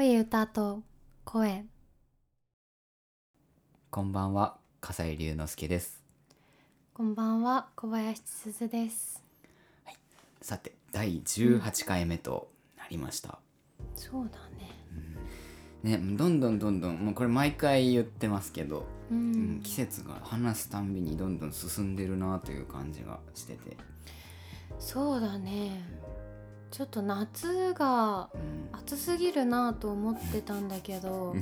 [0.00, 0.82] 良い歌と
[1.24, 1.64] 声。
[3.90, 6.04] こんばんは、笠井龍之介です。
[6.94, 9.24] こんばんは小林すずです。
[10.40, 13.40] さて、第18回目となりました。
[13.96, 14.70] そうだね。
[15.82, 23.76] ね、どんどんどんどん、もうこれ毎回言ってますけど、ううんん、季節が話すたんびにどんどん進んでるなという感じがしてて、
[24.78, 25.82] そうだね
[26.70, 31.34] ちょっと夏がうん、暑すぎるなと思ってたんだけど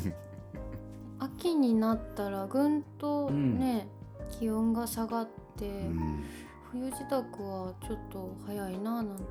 [1.18, 3.88] 秋になったらぐんとね、
[4.38, 6.24] 気温が下がって、うん、
[6.70, 9.22] 冬支度はちょっと早いななんて。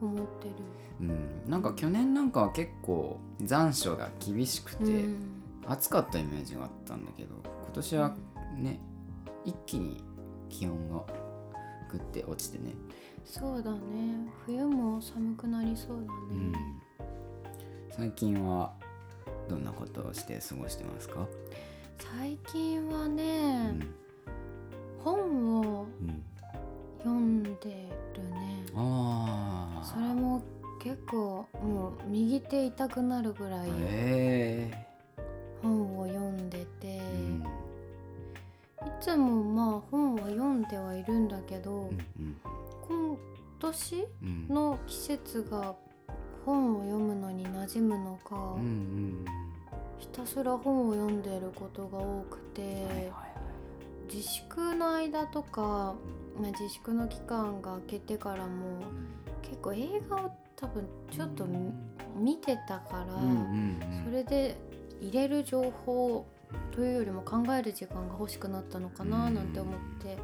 [0.00, 0.54] 思ってる。
[1.00, 5.38] うん、なんか去年なんかは結構残暑が厳しくて、うん。
[5.66, 8.16] 暑かったイメージがあったんだけど今年は
[8.56, 8.80] ね、
[9.44, 10.02] 一気に
[10.48, 11.04] 気温が
[11.90, 12.74] ぐって落ちてね、
[13.30, 13.78] そうだね。
[14.46, 16.52] 冬も寒くなりそうだうん。
[16.52, 16.58] ね、
[17.90, 18.72] 最近は
[19.48, 21.26] どんなことをして過ごしてますか、
[21.98, 23.94] 最近はうね、ん。
[25.04, 26.22] 本をうん、
[26.98, 28.64] 読んでるね。
[28.74, 30.42] ああそれも
[30.82, 34.86] 結構もう右手痛くなるぐらいえ
[35.62, 37.00] 本を読んでて、い
[39.00, 42.36] つもまあ本は読んではいるんだけど、うん
[42.88, 43.18] 今
[43.60, 44.48] 年うん。
[44.48, 45.76] の季節が
[46.44, 49.24] 本を読むのに馴染むのか、うんうん
[49.98, 53.10] ひたすら本を読んでることが多くて、
[54.12, 55.96] 自粛の間とか、
[56.40, 58.80] まあ、自粛の期間が明けてからも
[59.42, 61.72] 結構映画を多分ちょっとみ
[62.14, 63.06] 見てたから、
[64.04, 64.56] それで
[65.00, 66.24] 入れる情報
[66.70, 70.16] というよりも考える時間が欲しくなったのかななんて思って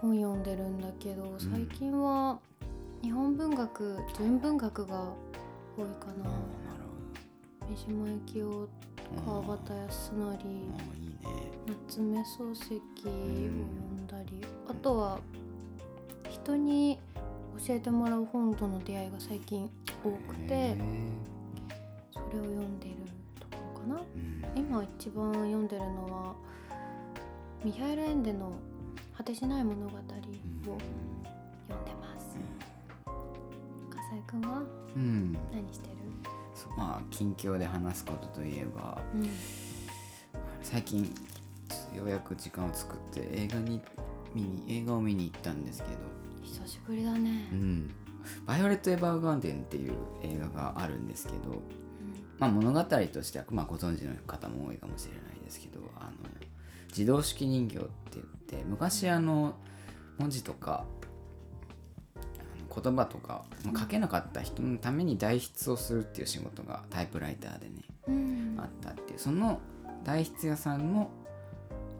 [0.00, 2.38] 本読んでるんだけど最近は
[3.02, 5.12] 日本文学純文学が
[5.76, 6.24] 多いかな。
[6.24, 6.84] なる
[7.68, 8.68] 三島由紀夫
[9.26, 11.18] 川端康成あーいいね。
[11.88, 15.18] 夏目漱石を読んだり、あとは
[16.30, 16.98] 人に
[17.66, 19.68] 教えてもらう本との出会いが最近
[20.04, 20.76] 多くてへ
[22.12, 22.94] それを読んでる
[23.40, 24.06] ところかな。
[24.54, 26.34] 今一番読んでるのは
[27.64, 28.52] ミハエル・エンデの
[29.18, 30.14] 「果てしない物語」を読んで
[32.00, 32.36] ます。
[33.90, 34.62] 笠井くんは？
[34.94, 35.32] うん。
[35.52, 35.96] 何してる？
[36.54, 39.28] そうまあ近況で話すことといえばうん。
[40.62, 41.02] 最近
[41.96, 43.80] ようやく時間を作って映画に
[44.32, 45.96] 見に映画を見に行ったんですけど。
[46.44, 47.48] 久しぶりだね。
[47.50, 47.90] う、ん
[48.46, 51.60] 「バイオレット・エヴァーガーデン」っていう映画があるんですけど、
[52.38, 56.10] まあ、物語としては、まあ、ご存知の方も多いかもしれないですけどあの
[56.88, 59.54] 自動式人形って言って昔あの
[60.18, 60.84] 文字とか
[62.82, 67.72] 言葉とか、まあ書けなかった人のために代筆をするっていう仕事がタイプライターでね
[68.08, 68.56] うん。
[68.58, 69.60] あったっていうその
[70.04, 71.10] 代筆屋さんの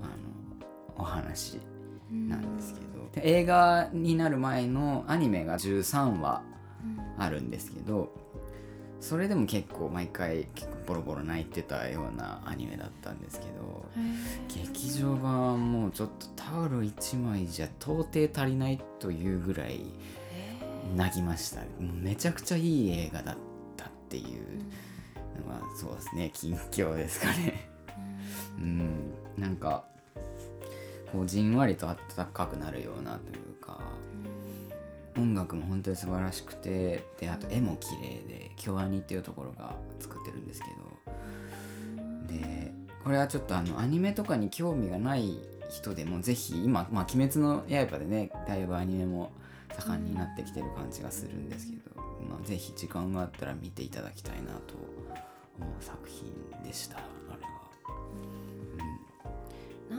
[0.02, 0.12] あの
[0.96, 1.60] お話
[2.10, 6.42] うんなんですけど、で映画になる前のアニメが13話
[6.84, 7.22] うん。
[7.22, 8.12] あるんですけど
[9.00, 13.84] それでも結構毎回結構ボロボロ泣いてたようなアニメだったんですけど
[14.48, 19.80] 劇場版はもうちょっとタオル1枚じゃ到底足りないというぐらいへ
[20.96, 21.60] 泣きました。
[21.78, 23.36] めちゃくちゃいい映画だっ
[23.76, 27.68] たっていうーのはそうですね近況ですかね。
[28.58, 28.64] うん。
[28.64, 29.42] うん。
[29.42, 29.84] なんか
[31.12, 31.96] こうじんわりと温
[32.32, 33.80] かくなるようなというか
[35.18, 40.88] 音楽も本当に素晴らしくてであと絵も綺麗で京アニっていうところが作ってるんですけど。
[42.28, 45.38] でこれはちょっとあのアニメとかに興味がない
[45.70, 49.32] 人でもぜひ今「まあ、鬼滅の刃」でねだいぶアニメも
[49.78, 51.82] 盛んになってきてる感じがするんですけど、
[52.28, 54.74] まあ、ぜひ時間があったら見ていただきたいなと
[55.58, 56.30] 思う作品
[56.62, 57.00] でしたあ
[57.40, 57.48] れは。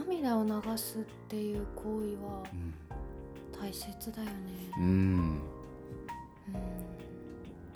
[0.04, 2.74] 涙を流すっていう行為はうん
[3.60, 4.32] 大切だよね。
[4.78, 5.40] うん、うん。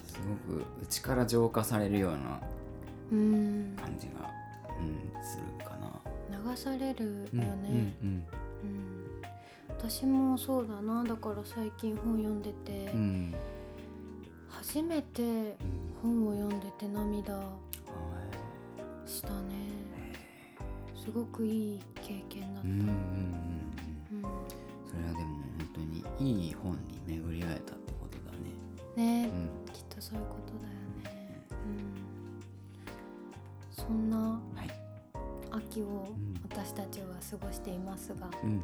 [0.07, 2.41] すごく内から浄化されるような
[3.13, 3.37] うん、う
[3.75, 4.31] ん、感じが、
[4.81, 6.51] うん、するかな。
[6.51, 8.09] 流されるようんね、うん。
[8.09, 8.25] うん。
[9.69, 11.05] 私もそうだな。
[11.05, 13.01] だから最近本読んでて、うん。
[13.01, 13.35] うん
[14.57, 15.55] 初めてうん
[16.03, 17.43] 本を読んでて涙は
[19.05, 19.35] したね。
[20.97, 22.95] すごくいい経験だった、いうんうんうんうん。
[24.23, 24.31] うん。
[24.89, 25.44] それはでも本
[25.75, 28.25] 当にいい本に巡り会えたってことだ
[28.97, 29.23] ね。
[29.25, 29.31] ね、う
[29.71, 29.73] ん。
[29.73, 30.69] きっとそういうことだ
[31.11, 31.55] よね、う
[33.83, 34.69] ん、そんなはい。
[35.51, 38.61] 秋をん私たちは過ごしていますが、うん。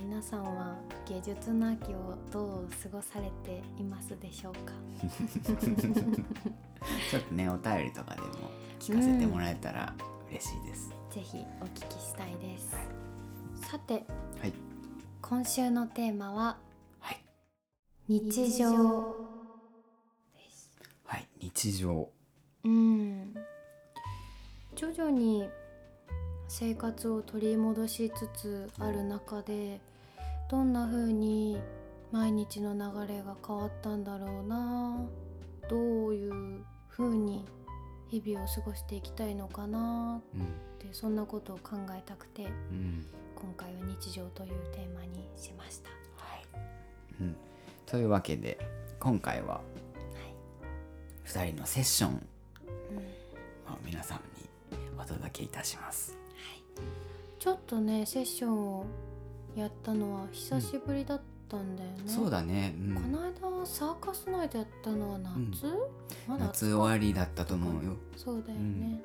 [0.00, 0.76] 皆さんは
[1.08, 4.72] 芸術の秋をどう過ごされていますでしょうか？
[7.10, 8.28] ちょっとねお便りとかでも
[8.78, 9.94] 聞かせてもらえたら
[10.30, 12.74] 嬉しいです、ぜひお聞きしたいです。
[13.68, 14.04] さてはい
[15.30, 16.56] 今週のテーマは
[16.98, 17.24] はい。
[18.08, 19.14] 日常。
[20.34, 22.08] ですはい日常。
[22.64, 23.32] うん。
[24.74, 25.48] 徐々に
[26.48, 29.80] 生活を取り戻しつつある中で
[30.50, 31.60] どんな風に
[32.10, 34.96] 毎日の流れが変わったんだろうな
[35.68, 37.44] どういう風に
[38.08, 40.40] 日々を過ごしていきたいのかなうん。
[40.42, 40.44] っ
[40.80, 42.46] てそんなことを考えたくて。
[42.46, 43.06] うん
[43.40, 45.90] 今回は日常というテーマにしました。
[46.16, 46.46] はい、
[47.20, 47.36] うん、
[47.86, 48.58] というわけで
[48.98, 49.60] 今回はは
[51.24, 52.14] い2人のセッションうん
[53.72, 54.48] を皆さんに
[54.98, 56.16] お届けいたします。
[57.38, 58.84] ちょっとねセッションを
[59.56, 61.96] やったのは久しぶりだったんだよね。
[62.06, 62.94] そうだね、うん。
[62.94, 65.66] この間サーカスナイトやったのは夏、
[66.28, 67.96] まだ夏終わりだったと思うよ。
[68.16, 69.02] そうだよね、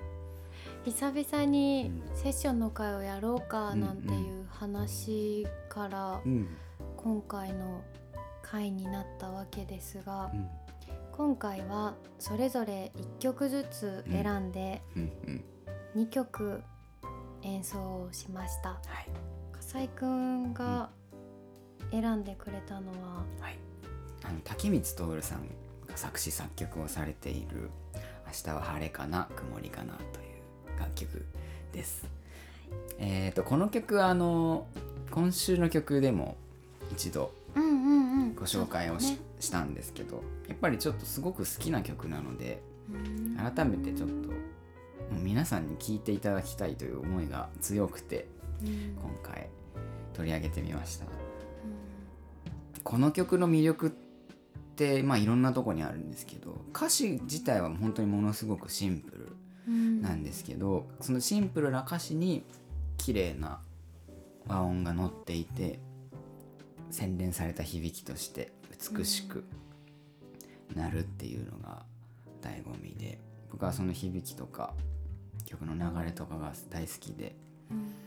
[0.85, 6.47] 久々にセッションの会をやろうかなんていう話からうん。
[6.97, 7.83] 今回の
[8.41, 10.47] 会になったわけですがうん。
[11.11, 15.11] 今回はそれぞれ1曲ずつ選んでうん。
[15.27, 16.03] うん。
[16.03, 16.61] 2曲
[17.41, 18.69] 演奏をしました。
[18.69, 19.09] はい。
[19.53, 20.89] 笠井くんが
[21.91, 23.23] 選んでくれたのは？
[23.39, 23.57] はい。
[24.23, 25.47] あの竹光徹さん
[25.87, 27.69] が作詞作曲をされている
[28.27, 30.24] 「明日は晴れかな曇りかな」という
[30.79, 31.25] 楽曲
[31.73, 32.05] です。
[32.97, 34.67] えっ、とこの曲あの
[35.11, 36.35] 今週の曲でも
[36.91, 38.35] 一度うんうんうん。
[38.35, 39.17] ご紹介をし,、
[39.51, 42.61] たんですけどやっぱりちょっとすごく好きな曲なので
[43.37, 44.29] 改めてちょっと
[45.11, 48.27] 皆さんに聴いていただきたいという思いが強くて
[48.61, 48.95] うん。
[48.95, 49.49] 今回
[50.13, 51.05] 取り上げてみました。
[51.05, 51.07] う
[52.83, 53.91] この曲の魅力っ
[54.75, 59.25] てまあいろんなとこにあるんですけど歌詞自体は本当にものすごくシンプル。
[59.25, 62.43] んなんですけどそのシンプルな歌詞に
[62.97, 63.59] 綺麗な
[64.47, 65.79] 和音が乗っていて
[66.91, 68.51] 洗練された響きとして
[68.95, 69.43] 美しく
[70.75, 71.83] なるっていうのが
[72.41, 73.19] 醍醐味で
[73.51, 74.73] 僕はその響きとか
[75.45, 77.35] 曲の流れとかが大好きで
[77.71, 78.05] うん。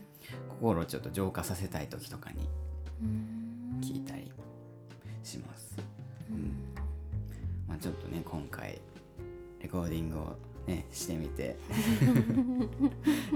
[0.48, 2.48] 心をちょっと浄化させたい時とかに
[3.02, 4.30] うん聴いたり
[5.22, 5.76] します。
[6.30, 6.52] うん。
[7.68, 8.80] まあ、ちょっとね今回
[9.60, 10.36] レコーディングを
[10.68, 11.56] ねしてみて。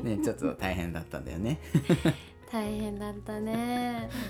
[0.02, 1.58] ねちょっと大変だったんだよね。
[2.50, 4.11] 大変だったね。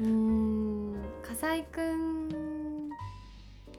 [0.00, 0.94] うーん。
[1.26, 2.90] 笠井くん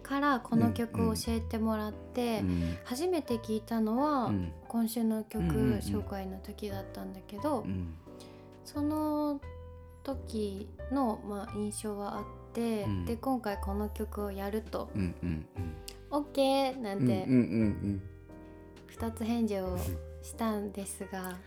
[0.03, 4.51] からこの曲を教えてもらって、うん初めて聞いたのは、うん。
[4.67, 7.93] 今週の曲うんうんうん紹介の時だったんだけど、うん
[8.65, 9.39] その
[10.03, 13.05] 時の、まあ、印象はあって、うん。
[13.05, 15.45] で今回この曲をやるとうんうん
[16.11, 17.43] 「OK!」なんてうんうんう
[17.87, 18.01] ん
[18.89, 19.77] 2つ返事を
[20.21, 21.37] したんですが。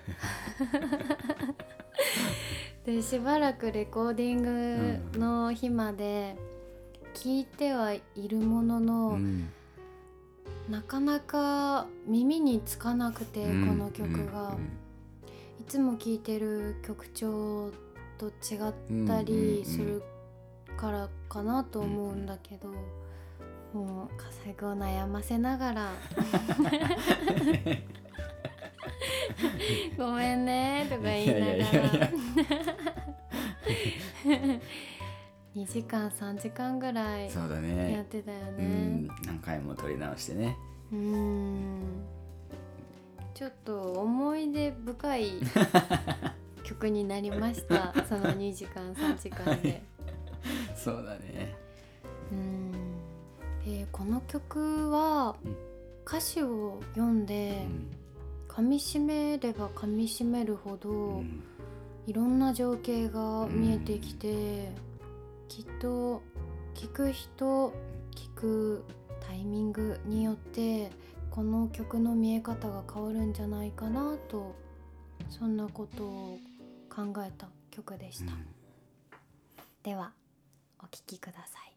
[2.87, 4.43] でしばらくレコーディン
[5.13, 6.37] グの日まで
[7.15, 9.49] 聞いてはいるものの、うんうん
[10.69, 13.69] なかなか耳につかなくて、うん。
[13.69, 14.57] この曲が、
[15.61, 17.71] いつも聴いてる曲調
[18.17, 20.03] と違ったりする
[20.77, 22.69] からかなと思うんだけど、
[23.73, 25.93] もう笠井君を悩ませながら
[29.99, 32.07] 「ごめんね」とか言いながいやいやいやいら。
[32.07, 32.13] や
[35.57, 38.67] 2時間3時間ぐらいそうだやっねてたようね。
[38.67, 40.57] ん何回も撮り直してね。
[40.93, 41.81] うーん。
[43.35, 45.33] ちょっと思い出深い
[46.65, 47.93] 曲になりました。
[48.09, 49.83] その2時間3時間で。
[50.85, 51.55] そうだね。
[52.31, 52.73] うーん。
[53.67, 55.57] えーこの曲はうん。
[56.07, 57.87] 歌詞を読んうでん。
[58.47, 61.43] 噛みしめれば噛みしめるほど、うん。
[62.07, 64.71] いろんな情景が見えてきて、
[65.49, 66.21] きっと
[66.75, 67.73] 聞く人
[68.15, 68.85] 聞く
[69.27, 70.91] タイミングによって
[71.31, 74.55] この曲の見え方が変わるんじゃないかなと
[75.31, 76.39] そんなことを
[76.95, 78.33] 考えた曲でした、
[79.83, 80.13] では
[80.85, 81.74] お聴きください。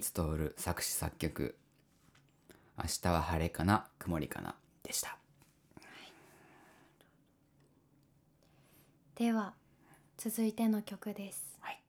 [0.00, 1.56] 徹作詞作曲
[2.76, 5.18] 「明日は晴れかな曇りかな」でした。
[9.14, 9.54] では
[10.16, 11.80] 続いての曲です、はい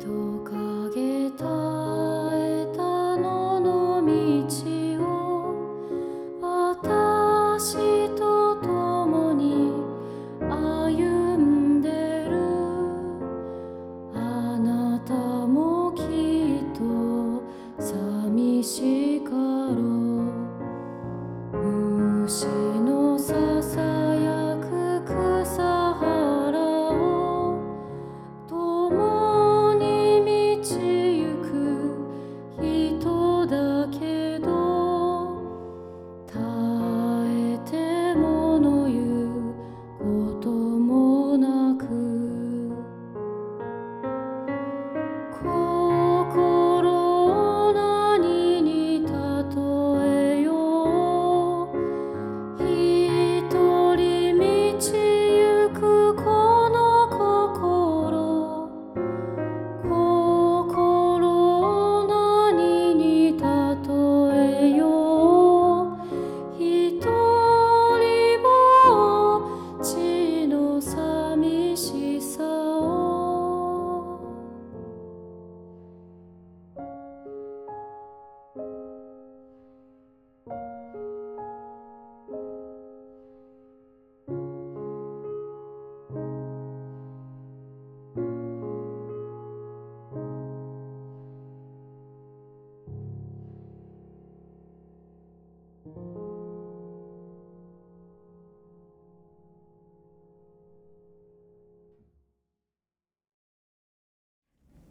[0.00, 0.27] 人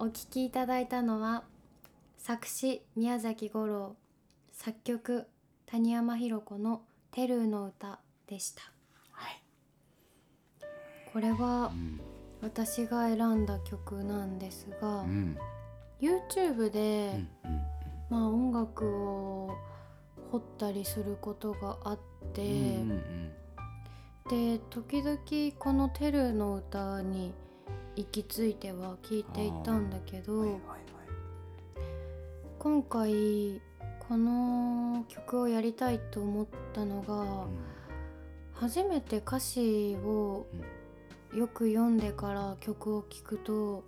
[0.08, 1.44] お聞きいただいたのは
[2.18, 3.98] 作詞宮崎五郎。
[4.54, 5.28] 作曲
[5.66, 8.62] 谷山ひろ子の「テルーの歌」でした。
[9.12, 9.44] はい。
[11.12, 12.00] これはうん。
[12.42, 15.38] 私が選んだ曲なんですが、うん。
[16.00, 17.30] YouTube うで、ん。
[18.10, 19.58] まあ、音楽を
[20.32, 22.00] 掘ったりすることがあっ
[22.32, 23.32] て、うんうん
[24.30, 24.58] うん。
[24.58, 25.20] で時々
[25.60, 27.34] この「テルーの歌」に
[27.98, 30.62] 行き着いては聴いていたんだけど、はいはいはい。
[32.60, 33.60] 今回
[34.08, 37.48] この曲をやりたいと思ったのが、
[38.54, 40.46] 初めて歌詞を
[41.34, 43.84] よく読んでから曲を聴くと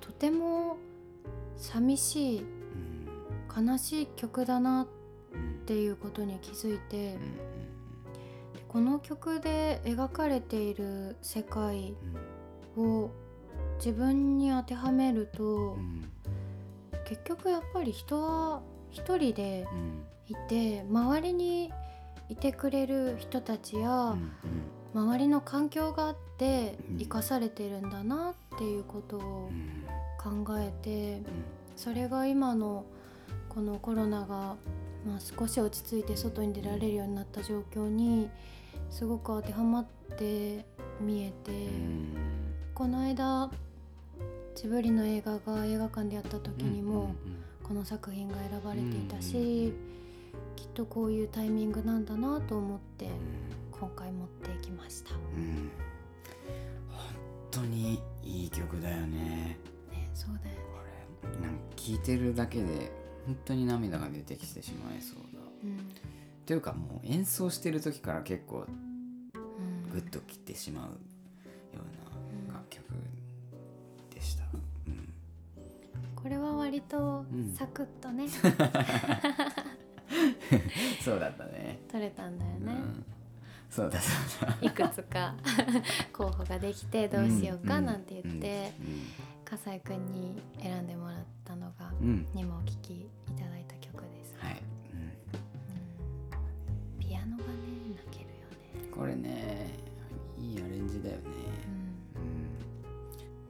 [0.00, 0.76] とても
[1.56, 4.88] 寂しいうん悲しい曲だなっ
[5.32, 7.20] うんていうことに気づいてうん。
[8.54, 12.34] でこの曲で描かれている世界うん
[12.76, 13.10] を
[13.78, 16.10] 自分に当てはめると、うん
[17.06, 21.70] 結局やっぱり人は一人でうんいて周りに
[22.30, 24.32] いてくれる人たちや、うん
[24.94, 29.50] 周りの環境があって生かされてるんだなっていうことを
[30.16, 31.20] 考えて
[31.74, 32.84] それが今の
[33.48, 34.26] このコロナが、
[35.04, 38.30] まあ、少し落ち着いて外に出られるようになった状況に
[38.88, 40.64] すごく当てはまって
[41.00, 41.50] 見えて、
[42.74, 43.50] この間
[44.56, 47.14] ジブリの映画が映画館でやった時にも、
[47.62, 49.72] この作品が選ばれていたし、
[50.56, 53.08] きっとこういうタイミングなんだなと思って
[53.70, 55.14] 今回持ってきました。
[55.14, 55.70] うん。
[56.90, 57.00] 本
[57.52, 59.56] 当にいい曲だよね。
[59.92, 60.62] ね、そうだよね。
[61.22, 62.90] これなんか聴いてるだけで
[63.24, 65.40] 本当に涙が出てきてしまいそうだ。
[65.62, 65.78] うん。
[66.44, 68.70] というかもう演奏してる時から結構う
[69.88, 69.90] ん。
[69.92, 71.13] グッときてしまう
[76.24, 77.54] これは割とうん。
[77.54, 78.26] サクッとね、
[81.04, 81.80] そうだったね。
[81.86, 82.72] 取れたんだよね。
[82.72, 83.04] うん、
[83.68, 85.34] そうだそうだいくつか
[86.14, 88.72] 候補ができてどうしようかなんて言って、
[89.44, 93.06] 笠井くんに選んでもらったのがうん、うんにもお聴きい
[93.36, 94.34] ただいた曲です。
[94.38, 94.62] はい、
[94.94, 95.12] うん。
[97.00, 97.50] ピアノがね
[97.96, 98.54] 泣けるよね。
[98.82, 99.74] うん、これね
[100.38, 101.22] いいアレンジだよね、
[102.16, 102.22] うん。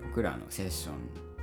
[0.03, 1.34] うん、僕らのセッション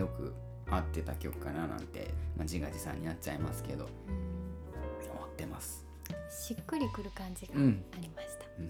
[0.00, 0.34] よく
[0.70, 5.84] 合ってた曲かななんて、まあ、自画自賛になっちゃいますけどうん思ってます、
[6.30, 8.44] しっくりくる感じがうんありました。
[8.58, 8.62] う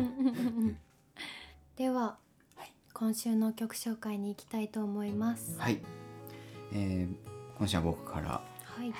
[0.00, 0.76] ん、
[1.76, 2.18] では、
[2.92, 5.58] 今週の曲紹介に行きたいと思います。
[5.58, 5.80] はい、
[6.72, 7.14] えー
[7.56, 8.92] 今週は僕から、はい。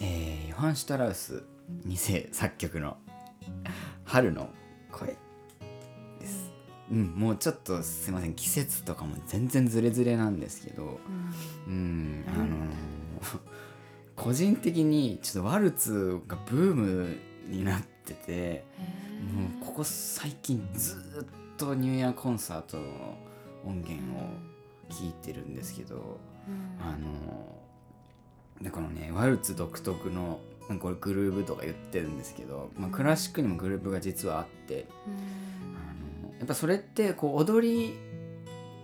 [0.00, 1.44] えーヨハン・シュトラウス
[1.86, 2.98] 2世作曲の
[4.04, 4.61] 「春の声」です、
[6.92, 8.34] うん、もうちょっとすいません。
[8.34, 11.00] 季節とかも全然ズレズレなんですけど
[11.66, 12.48] うんうんあのー
[14.14, 17.16] 個人的にちょっとワルツがブーム
[17.48, 18.64] になってて
[19.34, 22.84] もうここ最近ずっとニューイヤーコンサートの
[23.64, 24.28] 音源を
[24.90, 26.18] 聴いてるんですけど、
[26.80, 27.62] あの
[28.60, 30.40] でこのねワルツ独特の
[30.80, 34.86] これグルーブとか言ってるんですけど、まあ、クラシックにもグルーブが実はあって、
[36.42, 37.94] やっぱそれってこう踊り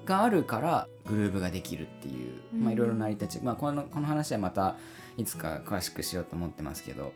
[0.05, 2.61] があるからグルーブができるっていう、うん。
[2.62, 4.77] まあいろいろ成り立ち、まあ、このこの話はまた
[5.16, 7.12] いつか詳しくしようと思ってますけど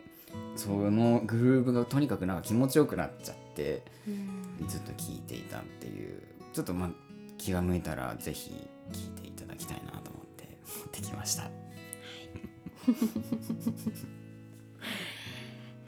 [0.57, 4.67] そのグルーブがとにかくなんか気持ちよくなっちゃってうん。
[4.67, 6.89] ずっと聴いていたっていうちょっとまあ
[7.37, 11.49] 気が向いたらぜひ聴いていただきたいなと思って持ってきました。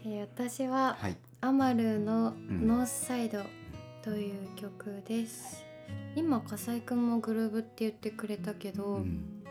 [0.02, 2.66] で 私ははい、アマルのん。
[2.66, 3.44] ノースサイド
[4.06, 5.66] という曲です。
[6.16, 9.44] 今笠井くんもグルーブって言ってくれたけど、うん。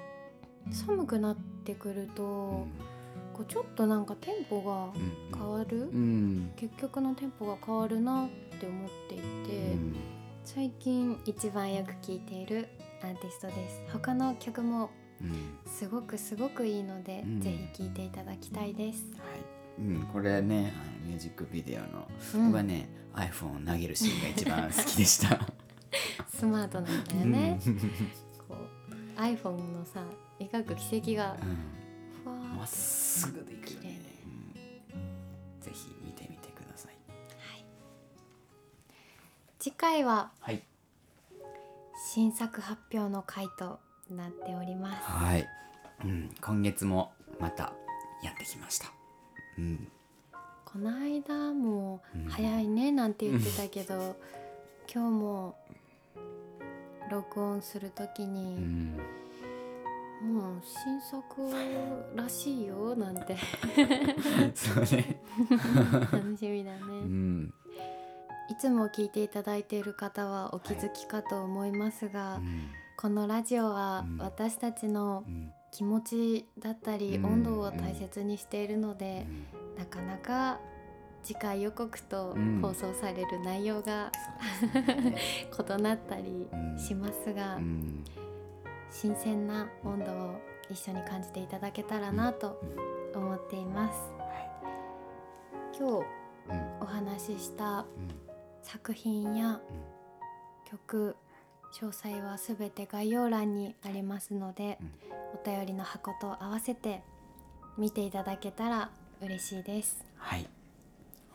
[0.71, 3.37] 寒くなってくると、うん。
[3.37, 4.93] こうちょっとなんかテンポが
[5.37, 6.53] 変わる、うん。
[6.55, 8.29] 結局のテンポが変わるなっ
[8.61, 9.25] て思っていて、
[9.73, 9.97] うん。
[10.45, 12.69] 最近一番よく聴いている
[13.03, 13.83] アーティストです。
[13.93, 14.91] 他の曲も
[15.21, 15.59] うん。
[15.67, 17.41] すごくすごくいいので、うん。
[17.41, 20.73] ぜひ聴いていただきたいです、はいうん、これね
[21.05, 22.47] ミュージックビデオの、うん。
[22.47, 25.41] 僕はね iPhone を投げるシーンが一番好きでした。
[26.29, 27.61] スマートなんだよね、
[28.49, 30.05] こう iPhone のさ
[30.41, 31.37] 描く軌跡が
[32.27, 32.57] うん。
[32.57, 34.01] まっすぐでいくよね、
[34.95, 34.97] う
[35.59, 35.61] ん。
[35.61, 36.97] ぜひ見てみてください。
[39.59, 40.63] 次回ははい。
[42.13, 45.05] 新作発表の回となっております。
[45.05, 45.49] はい。
[46.05, 47.73] うん、今月もまた
[48.23, 48.93] やってきました。
[49.59, 49.89] うん。
[50.65, 54.17] この間もうん早いねなんて言ってたけど、
[54.93, 55.57] 今日も
[57.11, 58.97] 録音するときうに、ん。
[60.23, 61.23] もう新作
[62.17, 63.37] らしいよなんて
[64.55, 65.21] そうね。
[66.11, 67.55] 楽しみだね、うん。
[68.51, 72.41] いつも聞いていただいている方はお気づきかと思いますが、
[72.97, 75.53] このラジオはうん私たちのうん。
[75.75, 80.61] 気持ちだったりうん温度を大切にしているので、うんなかなか
[81.25, 84.13] 次回予告とうん放送される内容が
[84.61, 85.17] そうですね。
[85.79, 88.05] 異なったりうんしますが、うん。
[88.89, 92.61] 新鮮な温度を一緒に感じていただけたらなと
[93.13, 94.13] 思っています。
[95.77, 96.07] 今日
[96.51, 96.83] うん。
[96.83, 97.87] お話ししたうん。
[98.63, 99.61] 作品や
[100.65, 101.17] 曲
[101.81, 104.79] 詳細はすべて概要欄にありますので、
[105.35, 107.03] お便りの箱と合わせて
[107.77, 110.05] 見ていただけたら嬉しいです。
[110.17, 110.47] はい。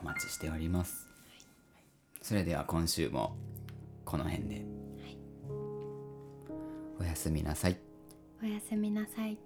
[0.01, 1.07] お待ちしております。
[2.21, 3.35] それでは今週も
[4.05, 4.65] この辺で、
[6.99, 7.77] おやすみなさい
[8.43, 9.37] おやすみなさい